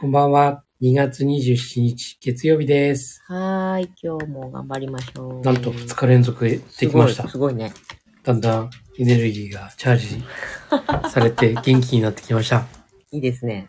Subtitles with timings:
[0.00, 0.40] こんばんは。
[0.40, 0.64] こんばんは。
[0.80, 3.22] 2月27日、月曜日です。
[3.26, 3.92] はーい。
[4.02, 5.40] 今日も頑張りましょう。
[5.42, 7.28] なんと2日連続でできました。
[7.28, 7.74] すごいね。
[8.22, 10.24] だんだんエネルギーがチャージ
[11.10, 12.66] されて元気になってきました。
[13.12, 13.68] いいですね。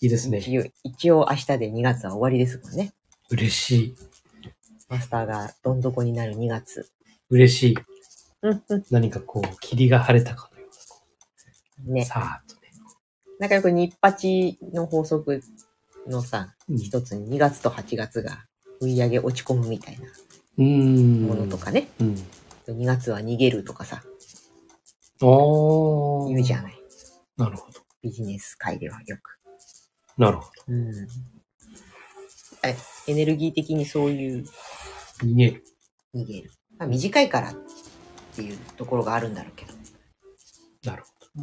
[0.00, 0.38] いいですね。
[0.38, 2.92] 一応、一応明日で2月は終わりですもんね。
[3.30, 3.96] 嬉しい。
[4.88, 6.88] マスターがどん底になる2月。
[7.28, 7.78] 嬉しい。
[8.92, 10.68] 何かこう、霧が晴れたかのよ
[11.80, 11.90] うな。
[11.90, 11.94] ん。
[11.94, 12.04] ね。
[12.04, 12.59] さーっとね。
[13.40, 15.42] なんかよく日八の法則
[16.06, 18.44] のさ、うん一つに2月と8月が
[18.80, 20.06] 売り上げ落ち込むみたいな
[20.58, 21.22] うーん。
[21.26, 21.88] ものとかね。
[22.00, 22.14] うん。
[22.68, 24.02] 2月は逃げるとかさ、
[25.22, 26.28] おー。
[26.28, 26.78] 言うじゃない。
[27.36, 27.80] なるほど。
[28.02, 29.38] ビジネス界ではよく。
[30.20, 31.08] なるほうん。
[32.62, 32.76] え
[33.08, 34.50] エネルギー的にそういうど。
[35.26, 35.64] 逃げる。
[36.14, 36.50] 逃げる。
[36.78, 37.54] まあ、短いからっ
[38.36, 39.72] ていうところがあるんだろうけど。
[40.84, 41.42] なるほ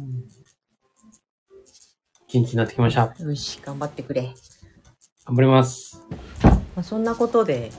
[2.30, 3.14] 元気になってきました。
[3.18, 4.34] よし、頑張ってくれ。
[5.24, 6.02] 頑張ります。
[6.42, 7.70] まあ、そんなことで、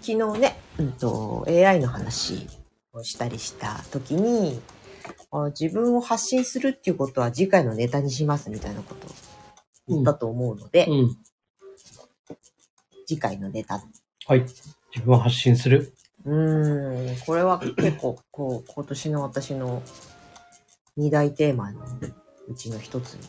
[0.00, 2.46] 昨日ね、うんと、AI の話
[2.94, 4.58] をしたりした時に、
[5.30, 9.10] あ自分を発信するっていうことは次回のネタにしますみたいなことを
[9.88, 11.16] 言ったと思うので、うん。
[13.06, 13.82] 次回のネタ。
[14.26, 14.40] はい。
[14.94, 15.92] 自分を発信する。
[16.24, 19.82] うーん、これは結構、こう、今年の私の
[20.96, 21.80] 二大テーマの
[22.48, 23.20] うちの一つに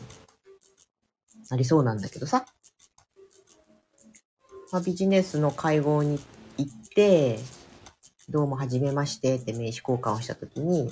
[1.50, 2.46] なりそうなんだけどさ。
[4.72, 6.18] まあ、ビジネスの会合に
[6.58, 7.38] 行って、
[8.28, 10.90] どうも、はじめましてって名刺交換をしたときに、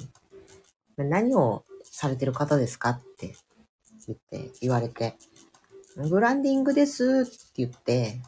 [0.97, 3.35] 何をされてる方ですかって
[4.07, 5.17] 言って、言われて、
[5.97, 8.21] ブランディングですって言って、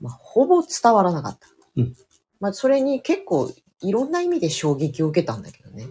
[0.00, 1.46] まあ、ほぼ伝わらなかった。
[1.76, 1.94] うん
[2.40, 5.86] まあ、それに結構いろんな意味で衝撃を受けたんだけどね。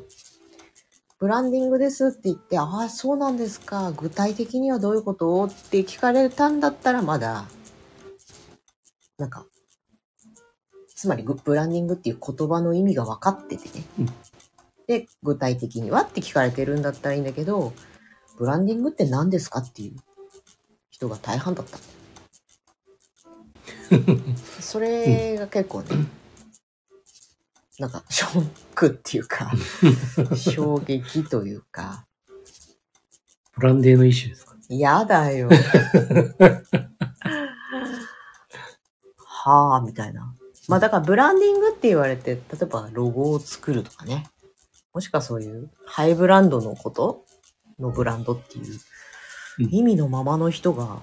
[1.20, 3.92] ブランディングですって言って、ああ、そうなんですか。
[3.92, 5.46] 具体的にはどういうこと？
[5.46, 7.46] って聞かれたんだったらまだ、
[9.18, 9.46] なんか、
[10.96, 13.86] つまりグブランディングっていう言葉の意味が分かっててね。
[14.00, 14.10] うん
[14.88, 17.74] で、具体的にはって聞かれてるんだったらいいんだけど、
[18.40, 19.98] ブランディングって何ですかっていう
[20.90, 21.78] 人が大半だった。
[24.60, 25.90] それが結構ね、
[27.80, 28.46] なんかショッ
[28.76, 29.52] クっていうか、
[30.36, 32.06] 衝撃というか、
[33.56, 34.56] ブランデーの一種ですか？
[34.70, 35.50] 嫌だよ。
[39.26, 40.36] はあ、みたいな。
[40.68, 44.28] まあだからブランディングって言われて、例えばロゴを作るとかね。
[44.94, 47.26] もしくはそういうハイブランドのこと？
[47.80, 48.78] のブランドっていう
[49.60, 51.00] うん意味のままの人が、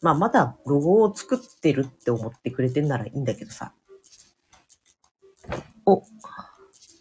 [0.00, 3.72] まあまだロゴを作ってるって思ってくれてんならいいんだけどさ。
[5.90, 6.04] お、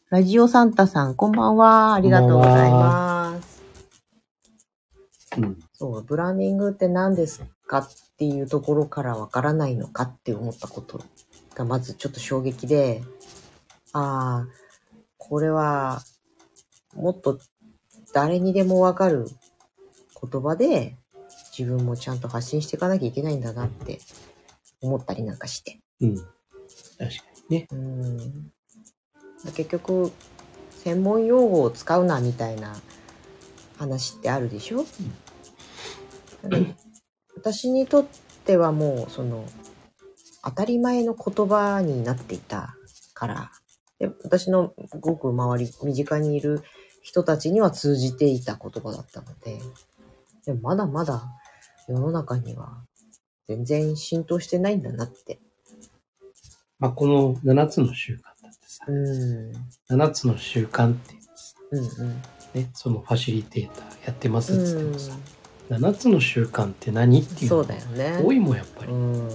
[0.10, 1.94] ラジオサンタさん、こんばんは。
[1.94, 3.64] ありがとうございます。
[5.38, 5.60] うん。
[5.74, 11.04] そう、ブランディングって何ですかっていうところからわからないのかって思ったこと
[11.54, 13.04] がまずちょっと衝撃で、
[13.94, 14.48] ああ、
[15.18, 16.02] これは
[16.96, 17.40] もっと
[18.12, 19.28] 誰にでもわかる
[20.20, 20.96] 言葉で
[21.56, 24.00] 自分もちゃんと発信していかなきゃいけないんだなって
[24.82, 25.80] 思ったりなんかして。
[26.02, 26.16] うん。
[26.18, 26.30] 確か
[27.50, 27.68] にね。
[27.72, 28.52] うん
[29.46, 30.12] 結局、
[30.84, 32.76] 専門用語を使うなみたいな
[33.78, 34.86] 話ってあるでしょ、
[36.44, 36.76] うん。
[37.36, 38.06] 私にとっ
[38.46, 39.46] てはもうその
[40.44, 42.76] 当たり前の言葉になっていた
[43.14, 43.52] から。
[44.00, 46.64] で私のごく周り身近にいる
[47.02, 49.60] 人たちには通じていた言葉だったので。
[50.46, 51.24] でまだまだ
[51.88, 52.86] 世の中には
[53.48, 55.40] 全然浸透してないんだなって。
[56.80, 58.39] まあ、この7つの習慣。
[58.80, 61.20] さう、ん7つの習慣ってい
[61.72, 62.22] うんうん
[62.54, 65.14] ね、そのファシリテーターやってますっつってもさ、
[65.70, 68.20] 7つの習慣って何っていうそのうだよね。
[68.24, 68.92] 多いもんやっぱり。
[68.92, 69.30] うんうん。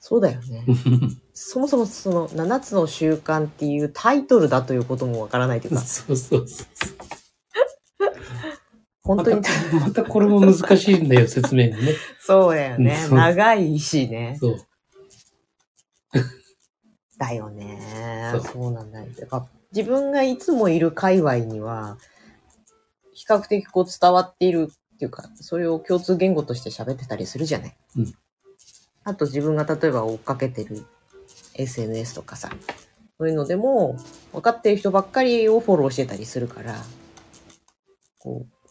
[0.00, 0.64] そうだよね。
[1.34, 6.66] そもそもその7つの習慣っていうタイトルだということもわからないというか、 そうそうそう。
[9.02, 9.50] 本当に、また、
[9.80, 11.94] またこれも難しいんだよ、説明がね。
[12.20, 14.36] そうだよね長いしね。
[14.38, 14.58] そう。
[17.18, 18.40] だよねそう。
[18.40, 19.06] そうなんだよ。
[19.18, 21.98] だから自分がいつもいる界隈には、
[23.12, 27.76] 比較的こう伝わっているっていうか、それを共通言語として喋ってたりするじゃない。
[27.96, 28.14] うん
[29.04, 30.84] あと自分が例えば追っかけてる
[31.54, 32.50] SNS とかさ、
[33.18, 33.96] そういうのでも、
[34.32, 36.76] 分かってる人ばっかりをフォローしてたりするから、
[38.18, 38.68] こう、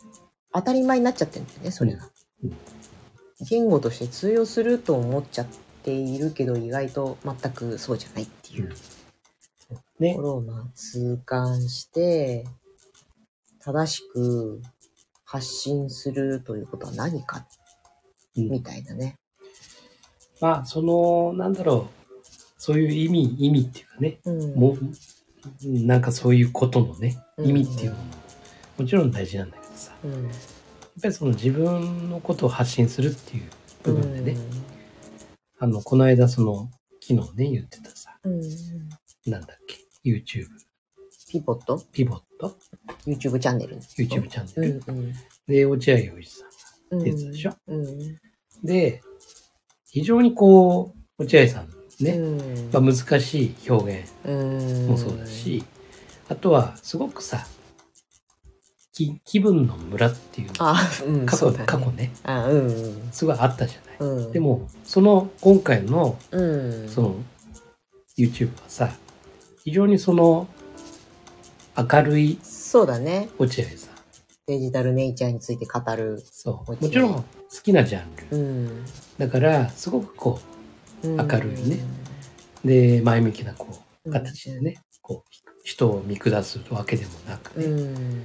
[0.53, 2.11] 当たり前になっちゃってるんだよね、それが。
[2.43, 2.57] うん
[3.41, 5.47] 言語として通用すると思っちゃっ
[5.83, 8.69] ているけど、意外と全くそうじゃないっていう。
[8.69, 8.75] と
[9.99, 10.15] ね。
[10.15, 10.21] こ。
[10.21, 12.45] ろをまあ痛感して、
[13.59, 14.61] 正しく
[15.25, 17.45] 発信するということは何か
[18.37, 18.49] うん。
[18.49, 19.15] みたいなね。
[20.39, 22.23] まあ、その、なんだろう、
[22.57, 24.55] そういう意味、意味っていうかね、うん。
[24.55, 24.79] もう、
[25.63, 27.47] なんかそういうことのね、うん。
[27.49, 28.03] 意味っていうのも、
[28.77, 30.29] もちろん大事なんだけどさ、やっうん、
[31.01, 33.49] ぱりその自分のことを発信するっていう
[33.83, 34.39] 部分でね、
[35.59, 36.69] あの、この間その、
[37.01, 37.96] 昨日ね、言ってたさ、
[38.27, 38.43] うん。
[38.43, 39.31] うん。
[39.31, 39.77] なんだっけ、
[40.09, 40.47] YouTube、
[41.29, 41.83] ピボット？
[41.91, 42.55] ピボット、
[43.05, 43.77] ?YouTube チャンネル。
[43.77, 45.13] YouTube チャンネル、うん
[45.47, 46.45] で、落合陽一さ
[46.91, 47.03] んうん。
[47.03, 47.53] 出てたでしょ？
[47.67, 48.17] うん。
[48.63, 49.01] で、
[49.89, 51.69] 非常にこう、落合さん
[52.03, 52.69] ね、うん。
[52.71, 54.87] まあ、難しい表現うん。
[54.87, 55.63] もそうだし、
[56.29, 57.45] あとはすごくさ、
[58.93, 61.25] き気分のムラっていうあ、うん。
[61.25, 63.09] 過去,、ね過去ね、あ、うん。
[63.11, 64.09] すごいあったじゃない。
[64.09, 64.31] うん。
[64.31, 66.41] で、も、その今回のう
[66.85, 66.89] ん。
[66.89, 67.15] その
[68.17, 68.89] YouTube はさ、
[69.63, 70.47] 非常にその
[71.77, 73.29] 明るいそうだね。
[73.37, 73.97] 落合さん。
[74.47, 76.23] デジタルネイチャーについて語る。
[76.31, 76.71] そう。
[76.71, 77.23] もちろん好
[77.63, 78.37] きなジャンル。
[78.37, 78.85] うん。
[79.17, 80.39] だから、すごくこ
[81.03, 81.79] 明明るいね。
[82.63, 83.67] う、で、前向きなこ
[84.05, 85.31] う、形でね、こう、
[85.63, 88.23] 人を見下すわけでもなくうね、ん。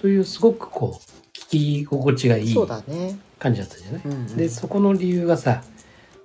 [0.00, 1.48] というすごくこう、聞
[1.82, 3.18] き心地がいいそうだね。
[3.38, 4.36] 感じだったじゃない、うん。
[4.36, 5.62] で、そこの理由がさ、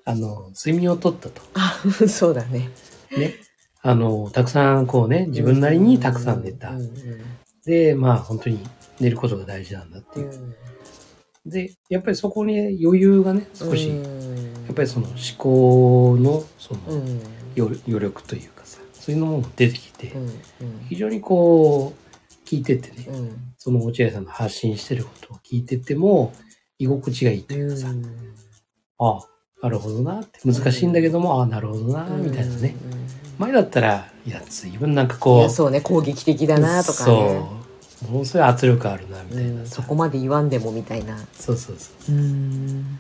[0.06, 1.42] あの、睡眠をとったと。
[1.56, 2.70] あ、 そうだね。
[3.18, 3.36] ね。
[3.82, 6.82] あの、たくさんこうね、自分なりにたくさん寝たう。
[6.82, 6.90] ん。
[7.66, 8.60] で、まあ本当に
[9.00, 10.38] 寝ることが大事なんだってういう。
[10.38, 10.56] ん。
[11.46, 13.96] で、やっぱりそこに余裕がね、少し、や
[14.72, 17.22] っぱりその思考のそのうん。
[17.58, 20.30] 余余力というかさ、そういうのも出てきてう、ん。
[20.88, 23.54] 非常にこう、聞いててね、うん。
[23.58, 26.34] その落合さんの発信してることを聞いてても、
[26.78, 27.88] 居心地がいいというかさ、
[29.00, 29.28] ああ、
[29.62, 32.76] なるほどなって、難しいんだけども、ああ、なるほどな、みたいなね。
[33.38, 37.06] 前だったら、いや、随分なんかいこう、や、そうね、攻撃的だなとかね。
[37.06, 38.12] そう。
[38.12, 41.18] ものすごい圧力あるな、みたいなそこまで言わんでもみたいな。
[41.34, 42.16] そうそうそう。
[42.16, 43.00] うん。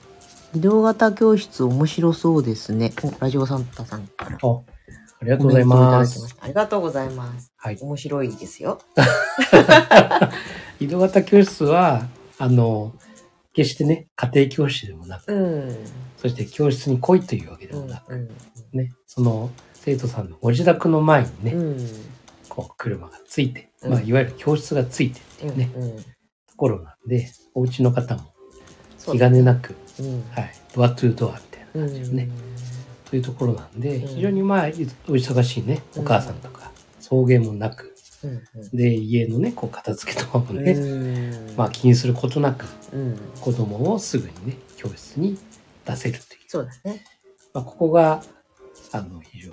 [0.53, 2.91] 移動型教室面白そうですね。
[3.03, 4.37] おラジオサンタさんから。
[4.41, 4.59] あ、
[5.21, 6.35] ありがとうございます。
[6.41, 7.51] ありがとうございます。
[7.55, 7.77] はい。
[7.79, 8.79] 面白いですよ。
[10.79, 12.07] 移動型教室は、
[12.37, 12.93] あの、
[13.53, 15.75] 決してね、家庭教師でもなく、うん。
[16.17, 18.29] そして教室に来いというわけでうんもなく、うん
[18.73, 21.87] ね、その生徒さんのご自宅の前にね、うん。
[22.47, 25.97] こう車がついて、うんまあ、いわゆる教室がついてっていうね、うん。
[25.97, 26.03] と
[26.57, 28.33] ころなんで、お家の方も
[28.97, 30.23] そう気兼ねなく、うん。
[30.31, 32.29] はい、ドアトゥードアみたいなうん感じでね、
[33.05, 34.71] そういうところなんで、うん非常にまあ、お
[35.13, 38.77] 忙しいね、うんお母さんとか、送迎もなく、うん。
[38.77, 40.63] で、家のね、こう片付けとかもうん。
[40.63, 43.17] ね、うんまあ気にすることなく、うん。
[43.39, 45.37] 子供をすぐにね、教室に
[45.85, 46.39] 出せるという。
[46.47, 47.03] そうだね。
[47.53, 48.23] まあ、ここが、
[48.91, 49.51] あの、非常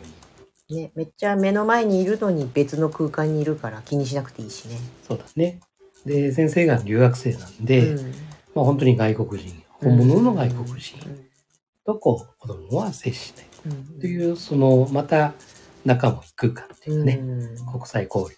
[0.68, 4.78] に、ね、めっちゃ目の前にいるのに別の空間にいるから気にしなくていいしね。
[5.06, 5.60] そうだね。
[6.04, 8.12] で、先生が留学生なんで、うん
[8.54, 11.26] まあ本当に外国人、本物の外国人うん
[11.84, 13.46] とこう、子供は接しない。
[13.66, 15.34] うんという、その、また、
[15.84, 18.36] 仲も空間っていうかね、うん国際交流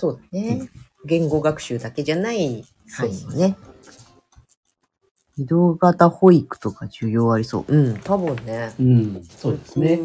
[0.00, 0.70] そうだね、うん
[1.04, 2.62] 言語学習だけじゃない
[2.94, 3.56] 範囲ね。
[5.38, 7.74] 移動型保育とか需要ありそう。
[7.74, 8.52] うん、多分ね。
[8.52, 8.72] な。
[8.78, 9.98] うん、そうですね。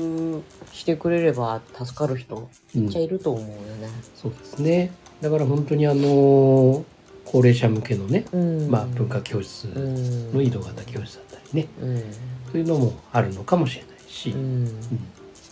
[0.72, 3.89] してくれれば助かる人うんめっちゃいると思うよね。
[4.15, 4.91] そうですね。
[5.19, 6.86] だから本当にあの、
[7.25, 8.69] 高齢者向けのね、うん。
[8.69, 11.98] まあ文化教室うんの移動型教室だったりね、うん。
[11.98, 12.05] そ
[12.53, 14.69] ういうのもあるのかもしれないし、ううんん。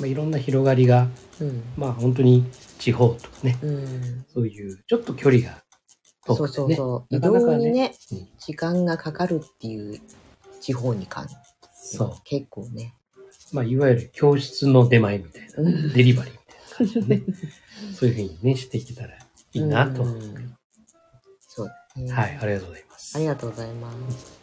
[0.04, 1.08] まあ、いろんな広がりが、
[1.40, 1.64] うん。
[1.78, 2.46] まあ本当に
[2.78, 4.26] 地方とかね、うん。
[4.34, 5.64] そういうちょっと距離が
[6.26, 7.16] 遠そうくてね、そうそう。
[7.16, 10.02] 移なかなかね動にねうん、時間がかかるっていう
[10.60, 11.28] 地方に関
[11.74, 12.96] そう結構ね。
[13.54, 17.24] まあいわゆる教室の出前みたいな、うんデリバリーみたいな感じでね、
[17.96, 19.20] そういうふうにね、していけたらい
[19.54, 20.04] いなと。
[20.04, 20.54] うん
[21.40, 21.68] そう。
[22.12, 23.16] はい、ありがとうございます。
[23.16, 24.38] ありがとうございます。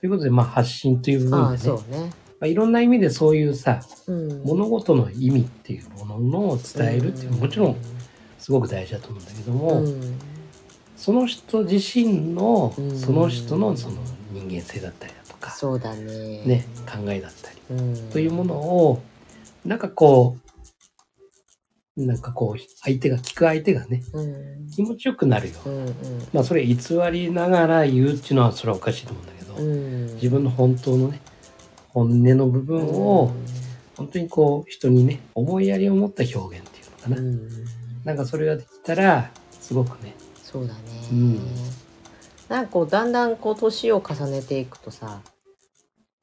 [0.00, 2.23] ということで、まあ発信という部ああ、分でね、そうね。
[2.44, 4.42] まあ、いろんな意味でそういうさ、うん。
[4.44, 7.76] 物事の意味っていうものを伝えるっていうのももちろん
[8.38, 10.18] すごく大事だと思うんだけども、うん
[10.96, 13.96] その人自身のうんその人のその
[14.32, 16.44] 人間性だったりだとか、そうだね。
[16.44, 18.10] ね、考えだったりうん。
[18.10, 19.02] というものを
[19.64, 20.36] なんかこ
[21.96, 24.68] うなんかこう相手が聞く相手がねうん。
[24.70, 25.94] 気持ちよくなるような、うん。
[26.34, 26.76] まあそれ偽
[27.10, 30.14] りながら言うっていうのはそれはおかしいと思うんだけど、うん。
[30.16, 31.22] 自分の本当のね
[31.94, 33.32] 本音の部分を
[33.96, 37.48] 本当にこう人にね思いやりを持った表現っていうのかな、うん。
[38.04, 40.14] なんかそれができたらすごくね。
[40.42, 40.80] そうだね。
[41.10, 41.40] うん。
[42.48, 45.22] なんかこう、だんだんこう、年を重ねていくとさ、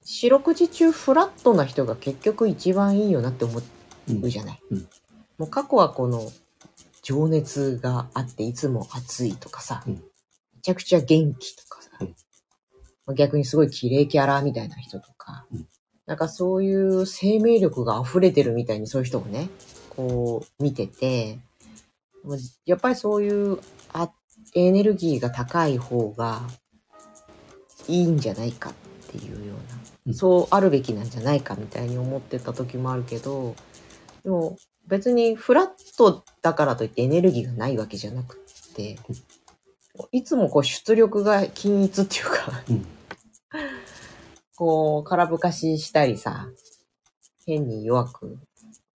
[0.03, 4.59] 四六時中フラットな人が結局一番いいよなって思うじゃない？
[4.69, 4.87] うん。
[5.37, 6.31] もう過去はこの、
[7.01, 10.03] 情熱があっていつも熱いとかさ、うん。
[10.61, 12.07] ちゃくちゃ元気とかさ、うん。
[12.07, 12.15] まあ
[13.13, 15.67] 逆にすごい綺麗キャラみたいな人とか、うん。
[16.05, 19.49] なんかそういう生命力が溢れてるみたいにそういう人をね、
[19.89, 21.39] こう見てて、
[22.65, 23.59] やっぱりそういう
[23.93, 24.11] あ
[24.53, 26.41] エネルギーが高い方が
[27.87, 28.73] いいんじゃないかっ
[29.07, 30.13] ていうような、うん。
[30.13, 33.55] そうあるべきなんじゃないかみたいに思ってた時もあるけど、
[34.23, 38.37] でも別にフラットだからといってエネルギーがないわけじゃなく
[38.71, 38.97] って、
[40.11, 42.85] いつもこう出力が均一っていうか、うん。
[44.61, 46.47] こう空ぶかししたりさ、
[47.47, 48.37] 変に弱く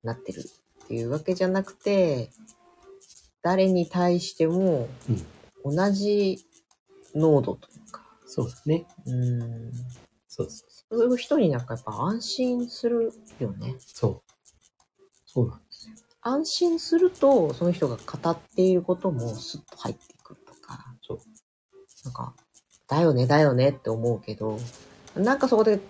[0.04, 0.44] なってる
[0.84, 2.30] っていうわけじゃなくて、
[3.42, 4.88] 誰に対しても
[5.64, 5.74] うん。
[5.74, 6.46] 同じ
[7.16, 8.86] 濃度というか、そうだね。
[9.06, 9.72] うん、
[10.28, 13.74] そうそうそういう人になんかやっぱ安心するよね。
[13.80, 14.32] そう。
[15.26, 15.96] そうなんですよ。
[16.20, 21.18] 安心すると、その人が語っていることもスッと入ってくるとか、そう。
[22.04, 22.34] なんか、
[22.86, 24.60] だよね、だよねって思うけど、
[25.16, 25.80] なんかそこで、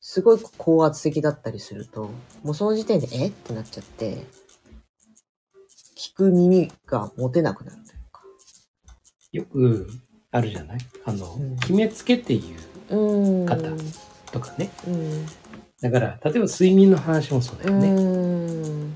[0.00, 2.10] すごい高圧的だったりすると、
[2.42, 3.26] もうその時点で、え？
[3.28, 4.24] ってなっちゃって、
[5.96, 8.22] 聞く耳が持てなくなるというか。
[9.32, 9.90] よく
[10.30, 10.78] あるじゃない？
[11.04, 12.56] あの、うん決めつけて言
[12.90, 13.46] う。
[13.46, 13.56] 方
[14.32, 14.70] とかね。
[14.86, 15.26] うん。
[15.80, 17.88] だから、例えば睡眠の話もそうだうよね。
[17.88, 18.94] ーん。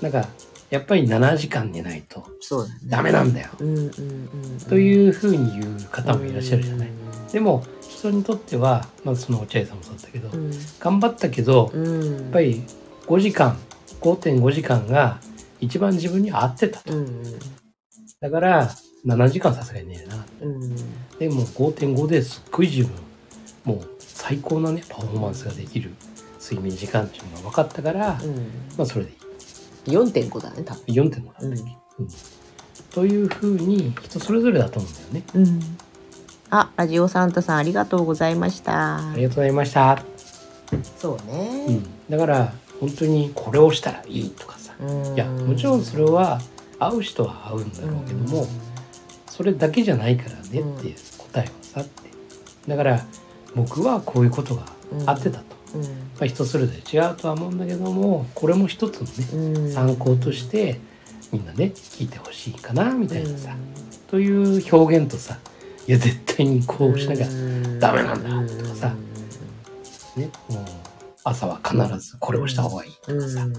[0.00, 0.26] なんか、
[0.70, 2.80] やっぱり7時間寝ないとそうだね。
[2.86, 3.50] ダメなんだよ。
[3.60, 3.90] うんうんうん。
[4.68, 6.88] というふうに言う方もいらっしゃるじゃない。
[6.88, 6.90] い？
[7.34, 10.52] でも、人にとっては、まあその落合さんもそうだったけど、うん。
[10.78, 12.14] 頑張ったけど、うん。
[12.14, 12.62] やっぱり
[13.08, 13.58] 5時間、
[14.00, 15.18] 5.5時間が
[15.60, 16.96] 一番自分に合ってたと。
[16.96, 17.22] うん
[18.20, 18.70] だから、
[19.04, 20.24] 7時間さすがに寝るな。
[20.42, 20.62] うん。
[20.62, 20.76] うん。
[21.18, 22.92] でもう5.5ですっごい自分、
[23.64, 25.90] もう最高なね、パフォーマンスができる
[26.40, 28.36] 睡眠時間っていうのが分かったから、うん。
[28.78, 29.96] まあそれでいい。
[29.96, 30.84] 4.5だね、多分。
[30.86, 32.08] 4.5なんだっけ、うん
[32.92, 35.66] というふうに人それぞれだと思うんだよね。
[36.54, 36.60] うん。
[36.60, 38.98] あ、ラジオサンタさんありがとうございました。
[39.10, 39.14] あ。
[39.16, 40.02] りがとうございました。
[40.96, 41.66] そうね。
[41.68, 45.14] うん、だから本当にこれをしたらいいとかさ、うん。
[45.14, 46.40] いやもちろんそれは
[46.78, 48.46] 合う人は合うんだろうけども、
[49.26, 51.90] それだけじゃないからねっていう答えはさって。
[52.68, 53.04] だから
[53.54, 55.44] 僕はこういうことがうん合ってたと、
[55.74, 55.82] うん。
[55.82, 55.88] ま
[56.22, 59.06] あ、人それぞれ違うとは思うんだけどもこれも一つの
[59.40, 59.72] ねうん。
[59.72, 60.80] 参考として
[61.32, 65.38] みんなね聞いてほしいかなみたいなさ、うという表現とさ
[65.86, 67.78] いや絶対にこうしなきゃん。
[67.78, 68.94] ダメなんだとかさ。
[70.16, 70.30] ね
[71.24, 73.52] 朝は必ずこれをした方がいいとかさ、うん。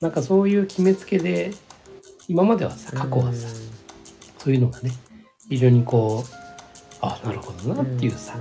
[0.00, 1.52] なんかそういう決めつけで
[2.28, 3.48] 今まではさ過去はさ、
[4.38, 4.92] そういうのがね
[5.48, 6.34] 非常にこう
[7.00, 8.36] あなるほどなっていうさ、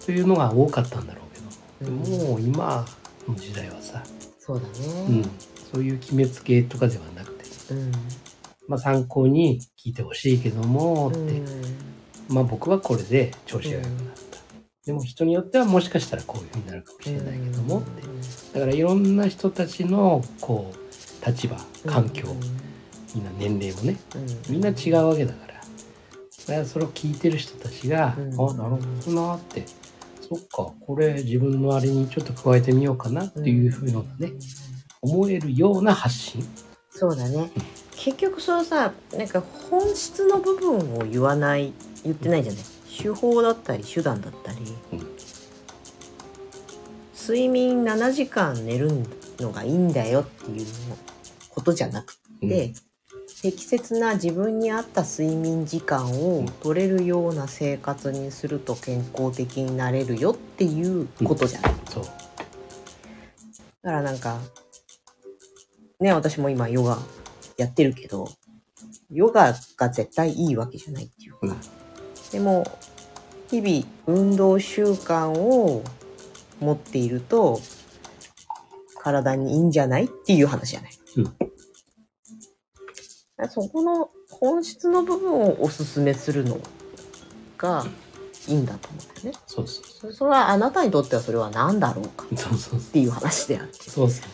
[0.00, 1.90] そういうのが多かったんだろうけど。
[1.90, 2.86] も、う今
[3.28, 4.02] の時代はさ、
[4.38, 4.66] そうだ
[5.08, 5.22] うん。
[5.22, 5.28] ね。
[5.72, 7.92] そういう決めつけとかではなくて、うん
[8.68, 11.42] まあ、参考に聞いてほしいけどもって、
[12.28, 14.38] まあ僕はこれで調子が良くなった、
[14.84, 18.02] でも人によってはもしかしたらこういうふうになるかもしれないけどもって、
[18.54, 21.56] だからいろんな人たちのこう立場
[21.86, 22.34] 環境、
[23.14, 23.96] みんな年齢もね
[24.48, 25.54] みんな違うわけだから。
[26.46, 28.32] だからそれを聞いてる人たちが、うん。
[28.34, 29.64] あなるほどなって。
[30.28, 34.32] そっかこれ自分のあれにちょっと加えてみようかなっていうふうなね、
[35.00, 36.44] 思えるような発信。
[36.90, 37.50] そうだね。
[37.96, 41.72] 結局そのさ、なんか本質の部分を言わない、
[42.04, 42.62] 言ってないじゃない。
[42.96, 44.58] 手法だったり手段だったり、
[44.92, 45.06] うん。
[47.18, 48.90] 睡眠7時間寝る
[49.40, 50.66] のがいいんだよっていう
[51.50, 52.74] ことじゃなくて、
[53.42, 61.74] 適切な自分に合った睡眠時間を取れるような生活にすると健康的になれるよっていうことじゃない。
[61.90, 62.04] そう。
[62.04, 62.16] だか
[63.82, 64.38] らなんか、
[66.00, 66.98] ね、私も今ヨガ
[67.56, 68.28] やってるけど、
[69.10, 71.56] ヨガが絶対いいわけじゃないっていうか、うん。
[72.30, 72.64] でも、
[73.50, 75.82] 日々運動習慣を
[76.60, 77.60] 持っていると、
[79.00, 80.92] 体にいいんじゃないっていう話じゃない。
[81.16, 81.36] うん。
[83.48, 86.58] そこの本質の部分をおすすめするの
[87.58, 87.84] が
[88.48, 89.38] いいんだと思うんだよね。
[89.46, 92.24] そうそうそそれはあなたにとってはそれは何だろうか。
[92.24, 92.92] っそうそうそう。
[92.92, 93.90] ていう話であって。
[93.90, 94.28] そうそう。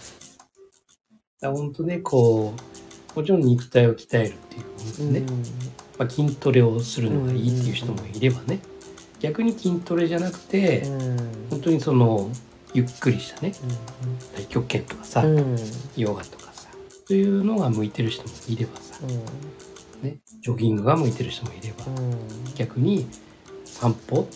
[1.40, 2.71] だから本当ねこう
[3.14, 5.26] もちろん肉体を鍛えるっていう部分でね、
[5.98, 8.60] まあ、筋トレをするのがいいっていう人もいればね、
[9.20, 11.16] 逆に筋トレじゃなくて、うん。
[11.50, 12.30] 本当にその
[12.74, 13.52] ゆっくりしたね。
[14.34, 15.38] 太極拳とかさ、うん。
[15.38, 15.56] うん
[15.96, 16.68] ヨガとかさ
[17.06, 18.98] そういうのが向いてる人もいればさ、
[20.02, 21.84] ね、ジョギングが向いてる人もいれば、
[22.56, 23.06] 逆に
[23.64, 24.28] 散歩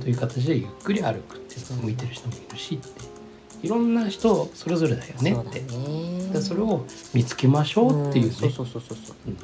[0.00, 3.15] という形でゆっくり歩くっていうのが向いてる人もいるしって
[3.62, 5.60] いろんな人それぞれだよねって。
[5.60, 6.84] ねだからそれを
[7.14, 9.16] 見つけましょうっていうね、んそうそうそうそうそう。
[9.28, 9.38] うん。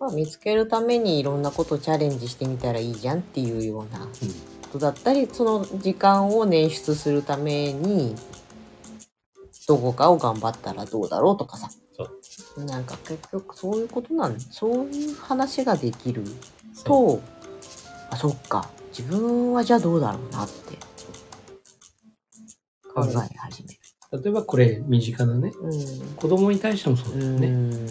[0.00, 4.08] まあ、見つけるためにいろんなことをチャレンジしてみたらいいじゃんっていうようなこ
[4.72, 8.16] とだったり、その時間を捻出するために、
[9.68, 11.70] どこかを頑張ったらどうだろうとかさ。
[11.96, 12.08] そ
[12.56, 12.64] う。
[12.64, 16.24] なんか結局そういうことなんそういう話ができる
[16.84, 17.20] と、
[18.10, 18.68] あ、そっか。
[18.96, 20.76] 自分はじゃあどうだろうなって
[22.92, 24.22] 考え始める。
[24.22, 26.14] 例えばこれ身近なね、うん。
[26.16, 27.46] 子供に対してもそうだよね。
[27.48, 27.86] うん。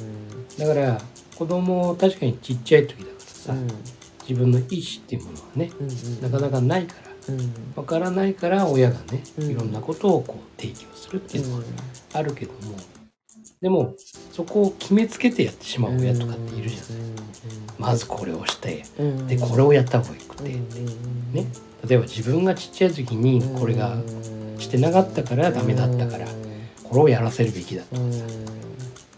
[0.57, 1.01] だから
[1.35, 3.67] 子供確かにちっちゃい時だからさ、うん。
[4.27, 6.95] 自分の意思っていうものはね、うんなかなかないか
[7.27, 7.53] ら、うん。
[7.75, 9.49] わからないから親がね、うん。
[9.51, 11.63] いろんなことをこう提供するっていうのは
[12.13, 12.77] あるけども、
[13.61, 13.95] でも
[14.31, 16.87] そこを決めつけてやってしまう親とかっているじゃない。
[17.79, 19.27] まずこれをして、うん。
[19.27, 21.47] でこれをやった方がよくて、うんね。
[21.87, 23.97] 例えば自分がちっちゃい時にこれが
[24.61, 26.27] してなかったからダメだったから
[26.83, 27.99] これをやらせるべきだと。
[27.99, 28.11] うん。
[28.11, 28.25] かさ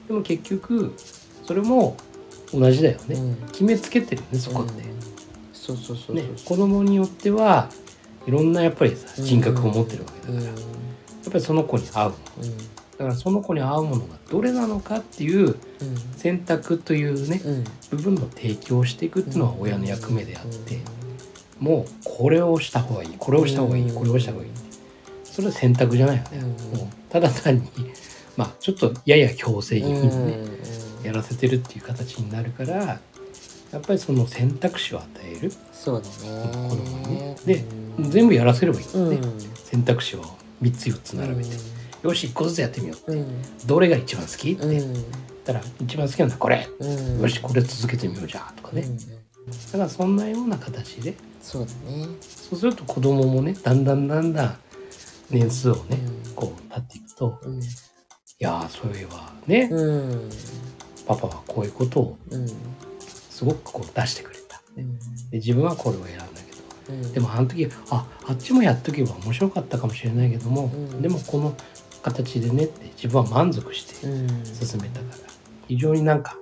[0.08, 0.96] でも結局
[1.46, 1.96] それも
[2.54, 3.36] 同じだよね、うん。
[3.52, 4.84] 決めつけてるよねそこって、
[5.54, 7.70] そうそうそうね子供によっては
[8.28, 10.56] いろんなやっぱりさ人格を持ってるわけだから、やっ
[11.32, 12.24] ぱりその子に合うもの。
[12.94, 15.56] だからその子に合うものがどれなのかっていう
[16.16, 17.42] 選択というね
[17.90, 20.80] 部分の提供をしていくっていうのは親の役目であって、
[21.60, 23.96] もうこれをした方がいいこれをした方がいい、うん。
[23.96, 24.52] これをした方がいい
[25.34, 26.78] それは選択じゃないよね、うん。
[26.78, 27.64] もうただ単に
[28.38, 30.38] まあちょっとやや強制気味にね、
[31.04, 33.00] やらせてるっていう形になるからや
[33.80, 35.52] っぱりその選択肢を与える。
[35.72, 36.70] そうだね。
[36.70, 37.36] 子供にね。
[37.46, 37.66] で
[38.00, 39.22] 全部やらせればいいん。
[39.22, 39.28] だ
[39.66, 40.24] 選択肢を
[40.62, 41.50] 3つ4つ並べて、
[42.04, 43.42] よし1個ずつやってみよううん。
[43.66, 44.82] どれが一番好きって。
[45.44, 47.22] たら一番好きなのはこれ、うん。
[47.22, 48.98] よしこれ続けてみようじゃあとかね、うん。
[48.98, 49.04] だ
[49.72, 51.16] からそんなような形で。
[51.42, 52.08] そうだね。
[52.22, 54.58] そうすると子供もねだんだんだんだん
[55.34, 56.36] 年数をね、うん。
[56.36, 57.62] こう経っていくとうん。
[57.62, 57.66] い
[58.40, 60.30] やーそういえばね、うん。
[61.08, 62.48] パパはこういうことをうん。
[63.00, 64.62] すごくこう出してくれた。
[64.78, 64.98] うん。
[64.98, 66.94] で自分はこれを選んだけど。
[66.94, 67.14] うん。
[67.14, 71.02] でもあの時ああっちもやっとけば面白かったかもしれないけども、うん。
[71.02, 71.56] でもこの
[72.02, 74.28] 形でねって自分は満足してうん。
[74.46, 75.18] 進めたから
[75.68, 76.38] 非常になんか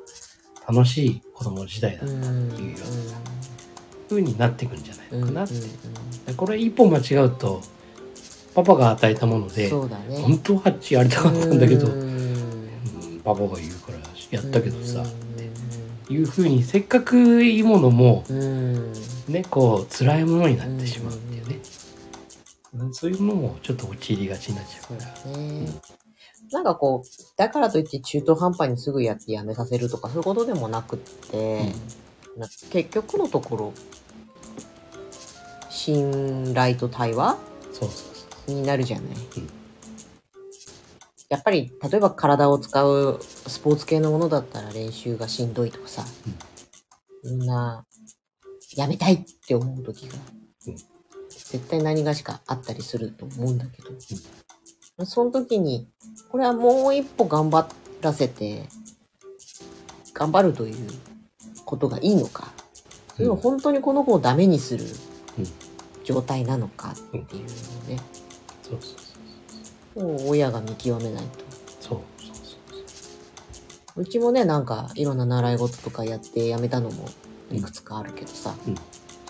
[0.68, 3.22] 楽しい子供時代だったってうんいうようなさ
[4.10, 5.72] 風になっていくんじゃないのかなって、うんうん
[6.38, 7.62] これ一歩間違うと
[8.54, 10.20] パパが与えたものでそうだね。
[10.20, 12.02] 本当はあっちやりたかったんだけど、うん。
[12.02, 13.98] うんパパが言うから
[14.32, 15.06] やったけどさ、うん。
[15.06, 15.12] っ
[16.08, 18.94] ていう風にせっかくいいものもうん。
[19.28, 21.56] ねこう辛いものになってしまうっていうね、
[22.74, 25.68] うんそういうのもちょっと陥りがちになっちゃそううかだら、ね。
[26.52, 31.74] なんかこうだからといって中途半端にすぐやってやめさせるとかそういうことでもなくって、
[32.38, 33.74] な結局のところ
[35.70, 37.38] 信頼と対話？
[37.72, 38.11] そうそう。
[38.11, 38.11] そ
[38.48, 39.50] になるじゃない、うん
[41.30, 46.04] やっぱり例えば体を使うスポーツ系のものだったら練習がしんどいとかさ、
[47.24, 47.86] みんな
[48.76, 50.16] やめたいって思う時が、
[50.68, 50.76] うん
[51.30, 55.88] 絶対何がしかあったりすると思うんだけど、その時に
[56.30, 57.66] これはもう一歩頑張
[58.02, 58.68] らせて
[60.14, 60.90] 頑張るという
[61.64, 62.52] ことがいいのか。
[63.16, 64.84] それを本当にこの子をダメにする
[65.40, 65.46] うん。
[66.04, 67.38] 状態なのかっていうのを
[67.88, 68.00] ね、
[68.72, 69.00] そうそう
[69.96, 71.30] そう親が見極めないと。
[71.82, 72.58] そうそうそ
[73.98, 74.06] うう。
[74.06, 77.10] ちもね、なんかいろんな習い事とかやってやめたのも
[77.52, 78.76] いくつかあるけどさ、うん。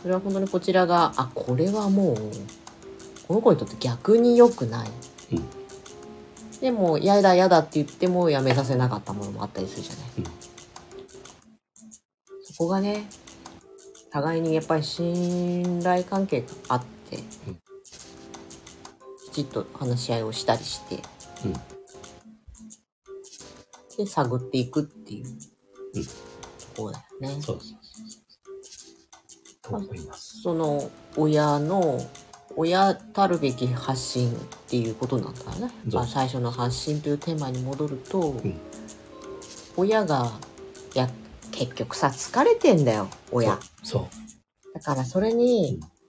[0.01, 2.15] それは本当にこちらが、あ、これはもう、
[3.27, 4.89] この子にとって逆に良くない。
[5.31, 5.49] うん。
[6.59, 10.05] でも、嫌だ嫌だって言ってもやめさせなかったものもあったりするじゃない。
[10.19, 10.23] うん。
[12.43, 13.07] そこがね、
[14.11, 17.70] 互いにやっぱり信頼関係があって、うん
[19.31, 21.01] きちっと話し合いをしたりして、
[21.45, 21.53] うん。
[23.97, 25.25] で探っていくっていう。
[25.25, 26.03] うん。
[26.03, 26.11] と
[26.77, 27.41] ころだよね。
[27.41, 27.81] そうそうそうそう
[29.61, 30.41] と思います。
[30.41, 31.99] その親の
[32.55, 34.35] 親たるべき発信っ
[34.67, 35.71] ていうことなんだよね。
[35.91, 38.59] まあ、最初の発信というテーマに戻ると、ん。
[39.77, 40.31] 親が
[40.93, 41.09] いや
[41.51, 43.57] 結局さ疲れてんだよ親。
[43.83, 44.73] そう。
[44.73, 46.00] だからそれにうん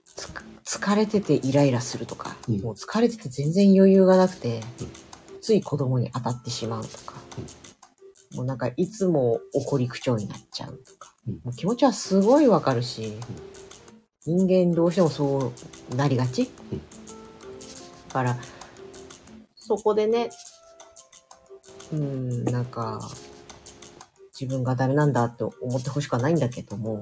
[0.79, 2.61] 疲れててイライラするとか、うん。
[2.61, 5.41] もう疲れてて全然余裕がなくて、うん。
[5.41, 7.15] つい子供に当たってしまうとか、
[8.33, 11.33] もうなんかいつも怒り口調になっちゃうとか、うん。
[11.43, 13.13] もう気持ちはすごいわかるし、
[14.25, 15.51] 人間どうしてもそ
[15.91, 16.81] うなりがち、うん。
[18.07, 18.37] だから
[19.55, 20.29] そこでね
[21.91, 22.99] うんなんか
[24.39, 26.97] 自分がダメなんだと思ってほしくはないんだけども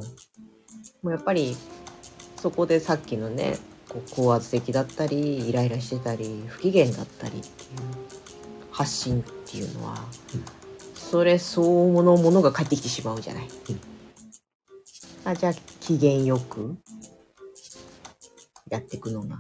[1.02, 1.56] もうやっぱり
[2.42, 7.50] そこでさっきのねこう高圧的だったりイライラしてたり不機嫌だったりっていう
[8.72, 9.94] 発信っていうのは、
[10.34, 10.62] うん
[10.94, 13.48] それ相応のものが返ってきてしまうじゃない。
[13.70, 13.82] うん
[15.26, 16.78] あじゃあ機嫌よく
[18.70, 19.36] やっていくのが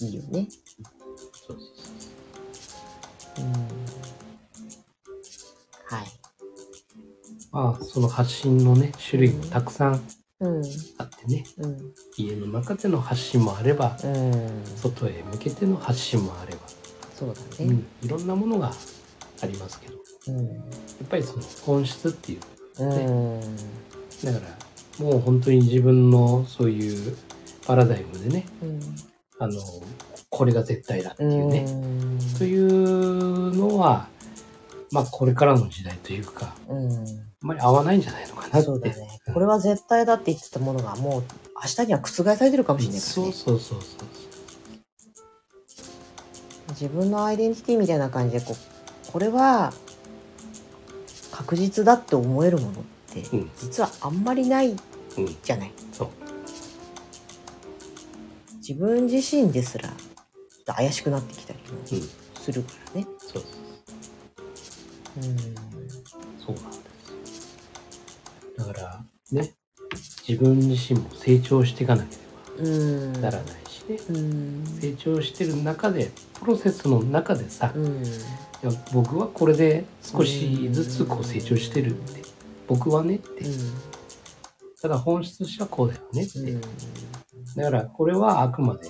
[0.00, 0.46] いいよね。
[1.46, 3.52] そうん。
[5.86, 6.06] はい。
[7.50, 10.19] まあ、その発信のね、種類もたくさん。
[10.98, 11.92] あってね、うん。
[12.16, 14.62] 家の中での発信もあれば、うん。
[14.76, 16.60] 外へ向けての発信もあれば、
[17.14, 17.70] そうだね。
[17.70, 18.72] うん、いろんなものが
[19.42, 19.94] ありますけど、
[20.26, 20.46] やうん。
[20.48, 20.52] っ
[21.10, 22.40] ぱりその本質っていう、
[22.82, 23.40] うん。
[24.24, 24.40] だか
[24.98, 27.16] ら、もう本当に自分のそういう
[27.66, 28.80] パラダイムでね、うん。
[29.38, 29.60] あの、
[30.30, 32.18] これが絶対だっていうね、うん。
[32.38, 34.08] というのは、
[34.92, 36.92] まあこれからの時代というか、うん。
[36.92, 38.62] あんまり合わないんじゃないのかなって。
[38.62, 39.20] そうだね。
[39.32, 41.22] これは絶対だって言ってたものがもう
[41.56, 43.32] 明日には覆されてるかもしれないからね。
[43.32, 44.08] そうそうそうそう。
[46.70, 49.72] 自分のアイデンティティみたいな感じでこうこれは
[51.32, 54.76] 確実だって思えるものってうん実はあんまりない
[55.16, 55.72] うん、じゃない。
[55.92, 56.08] そう。
[58.58, 59.90] 自分自身ですら
[60.66, 61.86] 怪しくなってきたりもうん、
[62.40, 63.06] するからね。
[63.18, 63.42] そう
[65.16, 65.24] うん。
[66.38, 66.88] そうなんで
[67.26, 67.58] す。
[68.56, 69.54] だから、ね、
[70.26, 72.16] 自分自身も成長していかなけ
[72.62, 73.12] れうん。
[73.14, 74.64] ばならないしね、うん。
[74.80, 78.04] 成長してる中で、プロセスの中でさ、うん。
[78.04, 82.22] いや僕はこれで少しずつこう成長してるって、
[82.68, 83.44] 僕はねって、
[84.82, 86.38] ただ本質としてはこうだよねって。
[86.38, 86.60] うん。
[87.56, 88.88] だからこれはあくまで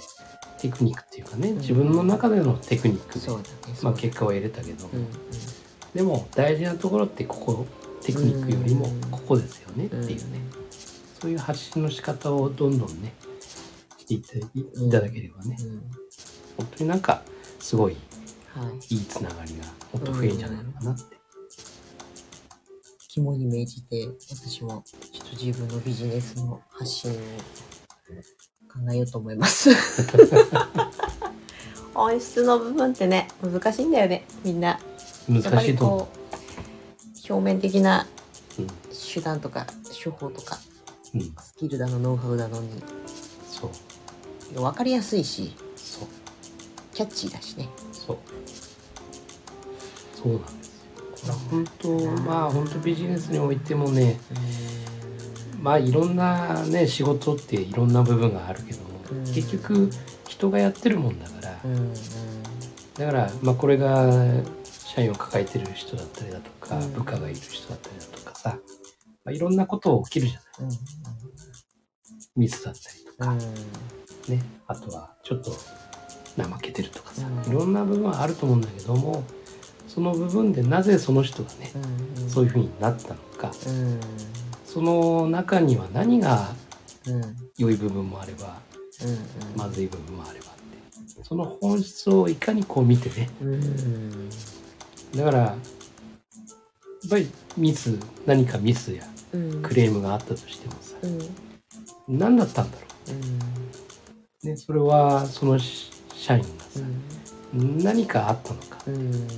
[0.58, 3.28] テクニックっていうかね、ん自分の中でのテクニックで。
[3.82, 5.06] まあ結果は得れたけど、うん。
[5.94, 7.66] でも大事なところってここ
[8.02, 10.02] テクニックよりもうんここですよねってうん。
[10.02, 10.40] いうね、
[11.20, 13.12] そういう発信の仕方をどんどんね
[13.98, 14.22] してい
[14.90, 15.82] ただければね、うん。
[16.56, 17.22] 本当になんか
[17.58, 17.96] すごい
[18.54, 18.94] はい。
[18.94, 21.16] いいつながりがもっと増えるんじゃないのかなって、
[23.08, 29.70] 肝に銘じて私もちょっと自分のビジネスの発信を考えようと思います。
[31.94, 34.80] 本質の部分ってね難しいんだよねみんな。
[35.30, 37.32] 難しいと思う。
[37.32, 38.06] 表面的な
[38.58, 38.66] うん。
[38.92, 39.66] 手段とか
[40.02, 40.58] 手法とか
[41.14, 41.20] うん。
[41.20, 42.82] スキルだのノウハウだのに
[43.48, 43.70] そう。
[44.54, 46.08] 分かりやすいしそう。
[46.92, 47.68] キャッチーだしね。
[47.92, 48.18] そう。
[50.20, 51.02] そうなんですよ。
[51.12, 54.18] これは本当まあ本当ビジネスにおいてもね
[55.62, 59.24] まあいろんなね仕事っていろんな部分があるけども、うん。
[59.32, 59.90] 結局
[60.28, 64.10] 人がやってるもんだから、だからまあこれが
[64.94, 66.92] 社員を抱えてる人だったりだとか、うん。
[66.92, 68.58] 部下がいる人だったりだとかさ、
[69.24, 70.70] まあ、いろんなこと起きるじゃない？
[70.70, 70.76] うん
[72.36, 73.38] ミスだったりとか、うん。
[74.34, 75.50] ねあとはちょっと
[76.36, 77.52] 怠けてるとかさ、うん。
[77.52, 79.24] いろんな部分はあると思うんだけども
[79.88, 81.72] その部分でなぜその人がね、
[82.28, 84.00] そういうふうになったのかうん。
[84.64, 86.52] その中には何が
[87.06, 87.36] うん。
[87.58, 88.58] 良い部分もあれば
[89.04, 94.28] うんまずい部分もあればってその本質をいかにこう見てねうん
[95.16, 95.56] だからや
[97.06, 99.62] っぱりミス何かミスやうん。
[99.62, 102.18] クレームがあったとしてもさうん。
[102.18, 102.86] 何だったんだろ
[104.44, 104.46] う？
[104.46, 106.80] ねそれはそのし社員がさ
[107.52, 108.78] 何かあったのか。
[108.86, 109.28] うん。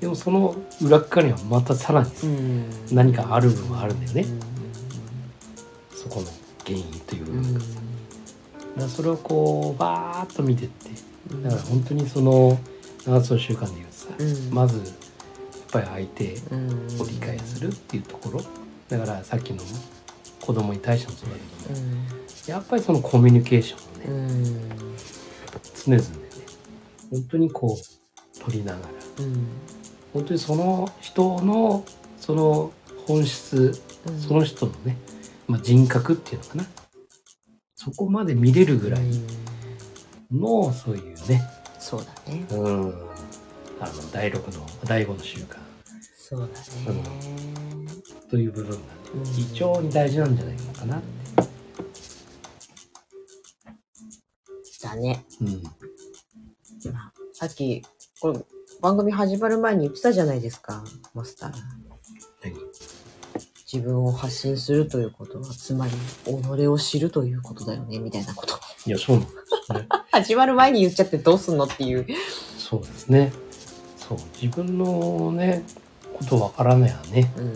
[0.00, 2.64] でもその裏っ側にはまたさらにさうん。
[2.90, 4.22] 何かある部分はあるんだよね。
[4.22, 4.40] うん。
[5.96, 6.26] そこの
[6.64, 7.66] 原因という部うん分がさ。
[8.78, 10.90] だそれをこうバーッと見てって
[11.30, 11.42] うん。
[11.42, 12.58] だから本当にその
[13.04, 14.54] 7つの習慣でいうとさうん。
[14.54, 14.80] まず
[15.72, 17.00] ぱり相手うん。
[17.00, 18.40] を理解するっていうところ。
[18.88, 19.60] だからさっきの
[20.40, 21.96] 子供に対してもそうだけども
[22.46, 24.70] やっぱりそのコミュニケーションをねうん。
[25.86, 26.06] 常々ね
[27.10, 29.46] 本当にこう取りながらうん。
[30.12, 31.84] 本当にその人の
[32.18, 32.70] その
[33.06, 34.20] 本質うん。
[34.20, 34.96] その人のね、
[35.48, 36.66] まあ、人格っていうのかな。
[37.76, 40.40] そこまで見れるぐらいうん。
[40.40, 41.42] のそういうね。
[41.78, 42.44] そうだね。
[42.50, 43.11] うん
[43.82, 45.56] あの第6の第5の習慣。
[46.16, 46.52] そうだね。
[48.30, 48.82] という部分がね
[49.16, 51.06] うん非常に大事なんじゃないのかなって、
[54.82, 55.62] だねうん、
[56.92, 57.82] まあさっき
[58.20, 58.38] これ
[58.80, 60.84] 番組始まる前に言ってたじゃないですか。
[61.12, 61.52] マスター。
[62.44, 62.54] 何？
[63.72, 65.92] 自分を発信するということはつまり
[66.24, 68.54] 己を知るということだよねみたいなこと。
[68.86, 69.32] いやそうなんで
[69.66, 69.88] すね。
[70.12, 72.06] 始まる前に言っちゃってどうすんのっていう。
[72.58, 73.32] そうですね
[74.08, 75.64] そう自分のね
[76.14, 77.32] ことわからないやね。
[77.36, 77.54] うん。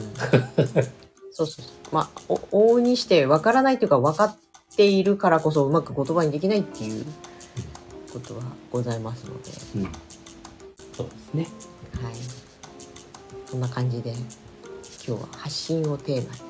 [1.32, 4.36] そうそうまあお往々にして分からないというか分かっ
[4.76, 7.04] ているからこそうまく言葉にできないっていう
[8.12, 9.50] ことはございますので。
[9.76, 9.92] うん。
[10.96, 11.48] そうですね。
[12.02, 12.14] はい。
[13.46, 16.40] そんな感じで今日は発信をテーマに。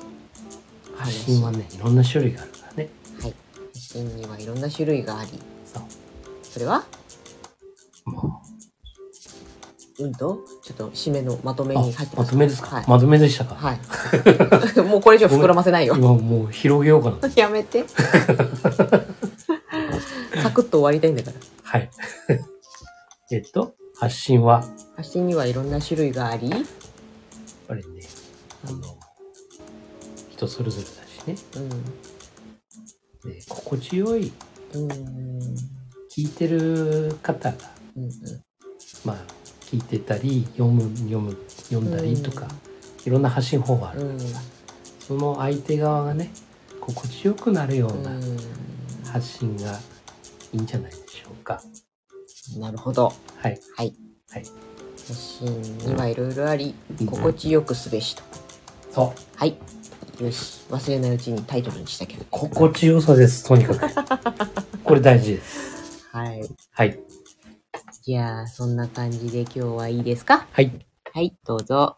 [0.95, 2.89] 発信はね、いろんな種類があるからね。
[3.21, 3.33] はい。
[3.73, 5.29] 発信にはいろんな種類があり、
[5.65, 5.83] そう。
[6.41, 6.85] それは？
[9.99, 12.23] うんと、ちょっと締めのまとめに入ってま。
[12.23, 12.85] ますとめですか、はい。
[12.87, 13.79] まとめでしたか、はい。
[14.87, 15.95] もうこれ以上膨らませないよ。
[15.95, 17.33] 今もう広げようかな。
[17.35, 17.85] やめて。
[20.41, 21.37] サクッと終わりたいんだから。
[21.63, 21.89] はい。
[23.31, 24.63] えっと、発信は、
[24.95, 26.51] 発信にはいろんな種類があり、
[27.67, 28.01] ぱりね、
[28.65, 28.97] あの、
[30.29, 31.35] 人それぞれだしね。
[31.55, 31.69] うん。
[33.29, 34.31] で心地よい、
[34.73, 34.87] うん。
[36.09, 37.57] 聞いてる方が、
[37.97, 38.11] うんうん。
[39.03, 39.17] まあ、
[39.71, 41.37] 聞いてたり、読む、読む、
[41.69, 42.47] 読んだりとか、
[43.05, 44.41] いろんな発信法があるからさ、
[44.99, 46.31] その相手側がね、
[46.79, 48.37] 心地よくなるようなうん。
[49.11, 49.79] 発信が
[50.53, 51.61] いいんじゃないでしょうか。
[52.59, 53.11] なるほど。
[53.37, 53.59] はい。
[53.75, 53.93] はい。
[54.31, 54.43] はい。
[55.07, 58.23] 発信にはいろいろあり、うん心地よくすべしと。
[58.91, 59.37] そう。
[59.37, 59.57] はい。
[60.21, 60.65] よし。
[60.69, 62.25] 忘れないうちにタイトルにしたけど。
[62.29, 63.87] 心地よさです、とにかく。
[64.83, 66.07] これ大事です。
[66.11, 66.49] はい。
[66.71, 66.99] はい。
[68.07, 70.47] じゃあ、そんな感じで今日はいいですか？
[70.53, 70.71] はい。
[71.11, 71.97] はい、どうぞ。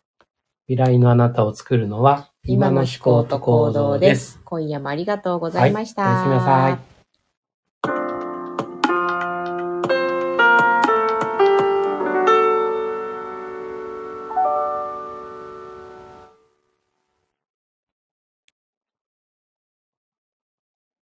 [0.67, 4.39] 未来のあなたを作るのは、今の思考と行動です。。
[4.43, 6.02] 今夜もありがとうございました。
[6.02, 6.99] はいおやすみなさい。